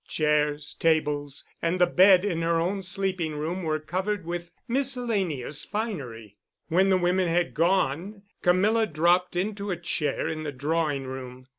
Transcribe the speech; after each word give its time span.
Chairs, 0.07 0.73
tables, 0.73 1.43
and 1.61 1.79
the 1.79 1.85
bed 1.85 2.25
in 2.25 2.41
her 2.41 2.59
own 2.59 2.81
sleeping 2.81 3.35
room 3.35 3.61
were 3.61 3.79
covered 3.79 4.25
with 4.25 4.49
miscellaneous 4.67 5.63
finery. 5.63 6.37
When 6.69 6.89
the 6.89 6.97
women 6.97 7.27
had 7.27 7.53
gone, 7.53 8.23
Camilla 8.41 8.87
dropped 8.87 9.35
into 9.35 9.69
a 9.69 9.77
chair 9.77 10.27
in 10.27 10.41
the 10.41 10.51
drawing 10.51 11.03
room. 11.05 11.45